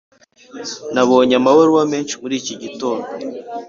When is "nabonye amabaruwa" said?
0.93-1.83